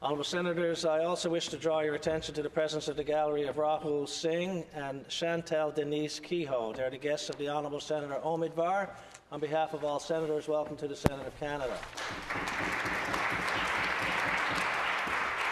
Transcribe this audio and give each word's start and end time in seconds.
Honourable 0.00 0.22
Senators, 0.22 0.84
I 0.84 1.02
also 1.02 1.28
wish 1.28 1.48
to 1.48 1.56
draw 1.56 1.80
your 1.80 1.96
attention 1.96 2.32
to 2.36 2.42
the 2.42 2.48
presence 2.48 2.86
of 2.86 2.94
the 2.94 3.02
gallery 3.02 3.48
of 3.48 3.56
Rahul 3.56 4.08
Singh 4.08 4.64
and 4.72 5.08
Chantal 5.08 5.72
Denise 5.72 6.20
Kehoe. 6.20 6.72
They 6.72 6.84
are 6.84 6.90
the 6.90 6.98
guests 6.98 7.28
of 7.30 7.36
the 7.36 7.48
Honourable 7.48 7.80
Senator 7.80 8.14
Omidvar. 8.24 8.90
On 9.32 9.40
behalf 9.40 9.74
of 9.74 9.82
all 9.82 9.98
Senators, 9.98 10.46
welcome 10.46 10.76
to 10.76 10.86
the 10.86 10.94
Senate 10.94 11.26
of 11.26 11.36
Canada. 11.40 11.76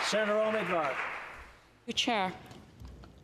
Senator 0.04 0.34
Omidvar. 0.34 0.92
Chair, 1.92 2.32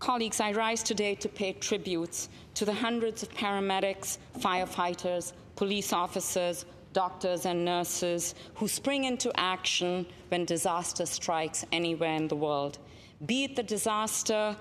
colleagues, 0.00 0.40
I 0.40 0.50
rise 0.50 0.82
today 0.82 1.14
to 1.14 1.28
pay 1.28 1.52
tributes 1.52 2.30
to 2.54 2.64
the 2.64 2.74
hundreds 2.74 3.22
of 3.22 3.30
paramedics, 3.30 4.18
firefighters, 4.40 5.34
police 5.54 5.92
officers, 5.92 6.64
doctors 6.92 7.46
and 7.46 7.64
nurses 7.64 8.34
who 8.54 8.68
spring 8.68 9.04
into 9.04 9.32
action 9.38 10.06
when 10.28 10.44
disaster 10.44 11.06
strikes 11.06 11.64
anywhere 11.72 12.14
in 12.14 12.28
the 12.28 12.36
world. 12.36 12.78
Be 13.24 13.44
it 13.44 13.56
the 13.56 13.62
disaster 13.62 14.56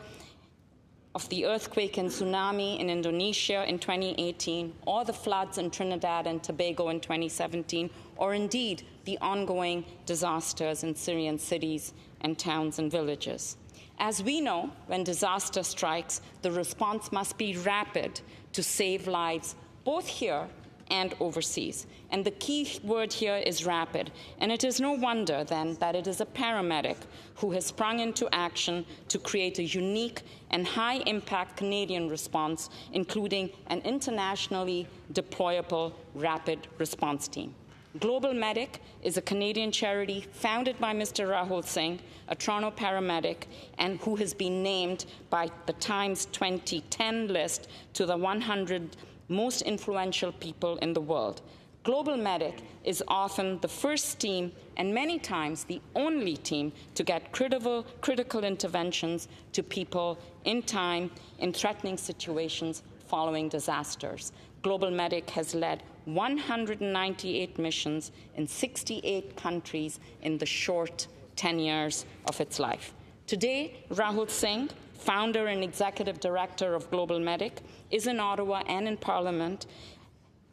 of 1.14 1.28
the 1.30 1.46
earthquake 1.46 1.98
and 1.98 2.10
tsunami 2.10 2.80
in 2.80 2.90
Indonesia 2.90 3.68
in 3.68 3.80
2018, 3.80 4.74
or 4.86 5.04
the 5.04 5.12
floods 5.12 5.58
in 5.58 5.70
Trinidad 5.70 6.26
and 6.26 6.42
Tobago 6.42 6.90
in 6.90 7.02
2017, 7.02 7.90
or 8.16 8.34
indeed 8.34 8.84
the 9.04 9.18
ongoing 9.18 9.84
disasters 10.06 10.84
in 10.84 10.96
Syrian 10.96 11.38
cities 11.38 11.94
and 12.22 12.40
towns 12.40 12.80
and 12.80 12.90
villages. 12.90 13.58
As 14.00 14.24
we 14.24 14.40
know, 14.40 14.72
when 14.88 15.04
disaster 15.04 15.64
strikes, 15.64 16.22
the 16.42 16.52
response 16.52 17.12
must 17.12 17.38
be 17.38 17.58
rapid 17.58 18.22
to 18.54 18.64
save 18.64 19.08
lives 19.08 19.56
both 19.84 20.08
here 20.08 20.48
and 20.92 21.16
overseas. 21.20 21.88
And 22.12 22.24
the 22.24 22.32
key 22.32 22.80
word 22.84 23.12
here 23.12 23.38
is 23.38 23.66
rapid. 23.66 24.12
And 24.40 24.52
it 24.52 24.64
is 24.64 24.80
no 24.80 24.92
wonder 24.92 25.44
then 25.44 25.76
that 25.76 25.96
it 25.96 26.06
is 26.06 26.22
a 26.22 26.26
paramedic 26.26 26.98
who 27.36 27.52
has 27.52 27.66
sprung 27.66 28.02
into 28.02 28.28
action 28.36 28.86
to 29.08 29.18
create 29.18 29.58
a 29.58 29.64
unique 29.64 30.22
and 30.52 30.68
high 30.68 30.98
impact 31.08 31.58
Canadian 31.58 32.10
response, 32.10 32.70
including 32.92 33.50
an 33.68 33.80
internationally 33.80 34.86
deployable 35.14 35.94
rapid 36.14 36.68
response 36.78 37.28
team. 37.28 37.56
Global 38.00 38.34
Medic 38.34 38.82
is 39.04 39.18
a 39.18 39.22
Canadian 39.22 39.70
charity 39.70 40.26
founded 40.32 40.80
by 40.80 40.94
Mr. 40.94 41.28
Rahul 41.28 41.66
Singh, 41.66 42.00
a 42.30 42.36
Toronto 42.36 42.72
paramedic, 42.72 43.44
and 43.80 44.00
who 44.00 44.16
has 44.16 44.34
been 44.34 44.64
named 44.64 45.06
by 45.30 45.50
the 45.66 45.74
Times 45.74 46.26
2010 46.28 47.28
list 47.28 47.68
to 47.94 48.06
the 48.06 48.16
100 48.16 48.96
most 49.32 49.62
influential 49.64 50.32
people 50.32 50.78
in 50.78 50.94
the 50.94 51.02
world. 51.02 51.42
Global 51.84 52.16
Medic 52.16 52.62
is 52.84 53.04
often 53.08 53.60
the 53.62 53.68
first 53.68 54.20
team 54.20 54.52
and 54.78 54.94
many 54.94 55.18
times 55.18 55.64
the 55.64 55.82
only 55.96 56.38
team 56.38 56.72
to 56.94 57.04
get 57.04 57.32
critical, 57.32 57.84
critical 58.02 58.44
interventions 58.44 59.28
to 59.54 59.64
people 59.64 60.20
in 60.46 60.62
time 60.62 61.10
in 61.40 61.52
threatening 61.52 61.98
situations 61.98 62.84
following 63.08 63.50
disasters. 63.50 64.32
Global 64.62 64.92
Medic 64.92 65.28
has 65.32 65.56
led 65.56 65.82
198 66.06 67.58
missions 67.58 68.12
in 68.36 68.48
68 68.48 69.36
countries 69.36 70.00
in 70.22 70.38
the 70.38 70.46
short 70.46 71.08
10 71.36 71.58
years 71.58 72.06
of 72.28 72.40
its 72.40 72.60
life. 72.60 72.94
Today, 73.26 73.84
Rahul 73.90 74.30
Singh, 74.30 74.70
founder 75.02 75.48
and 75.48 75.64
executive 75.64 76.20
director 76.20 76.76
of 76.76 76.90
Global 76.92 77.20
Medic, 77.20 77.62
is 77.90 78.08
in 78.08 78.20
Ottawa 78.20 78.62
and 78.68 78.88
in 78.88 78.98
Parliament, 78.98 79.66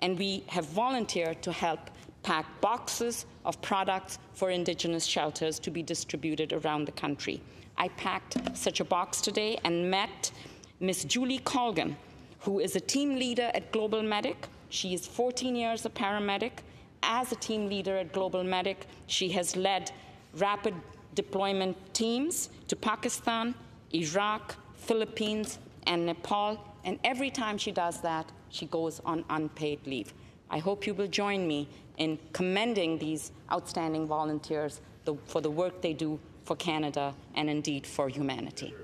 and 0.01 0.19
we 0.19 0.43
have 0.47 0.65
volunteered 0.67 1.43
to 1.43 1.53
help 1.53 1.91
pack 2.23 2.47
boxes 2.61 3.27
of 3.45 3.61
products 3.61 4.19
for 4.33 4.51
Indigenous 4.51 5.05
shelters 5.05 5.59
to 5.59 5.71
be 5.71 5.83
distributed 5.83 6.53
around 6.53 6.87
the 6.87 6.93
country. 6.93 7.41
I 7.77 7.89
packed 7.89 8.57
such 8.57 8.81
a 8.81 8.85
box 8.85 9.21
today 9.21 9.59
and 9.65 9.91
met 9.91 10.33
Miss 10.81 11.05
Julie 11.05 11.41
Colgan, 11.41 11.97
who 12.41 12.59
is 12.61 12.75
a 12.75 12.81
team 12.81 13.17
leader 13.17 13.51
at 13.55 13.71
Global 13.71 14.03
Medic. 14.03 14.49
She 14.71 14.95
is 14.95 15.07
14 15.07 15.55
years 15.55 15.85
a 15.85 15.91
paramedic. 15.91 16.53
As 17.03 17.33
a 17.33 17.37
team 17.37 17.69
leader 17.69 17.97
at 17.99 18.13
Global 18.13 18.43
Medic, 18.43 18.87
she 19.07 19.29
has 19.31 19.57
led 19.57 19.93
rapid 20.35 20.75
deployment 21.15 21.77
teams 21.95 22.51
to 22.69 22.77
Pakistan, 22.77 23.55
Iraq, 23.93 24.57
Philippines, 24.75 25.59
and 25.87 26.07
Nepal 26.07 26.59
and 26.85 26.99
every 27.05 27.31
time 27.31 27.59
she 27.59 27.71
does 27.71 28.01
that, 28.01 28.33
she 28.49 28.67
goes 28.67 29.01
on 29.05 29.25
unpaid 29.29 29.81
leave. 29.87 30.15
I 30.51 30.59
hope 30.59 30.87
you 30.87 30.95
will 30.95 31.07
join 31.07 31.47
me 31.47 31.69
in 31.99 32.19
commending 32.33 32.99
these 32.99 33.33
outstanding 33.53 34.07
volunteers 34.07 34.81
for 35.27 35.41
the 35.41 35.51
work 35.51 35.83
they 35.83 35.93
do 35.93 36.19
for 36.45 36.57
Canada 36.57 37.15
and 37.35 37.51
indeed 37.51 37.87
for 37.87 38.09
humanity. 38.09 38.75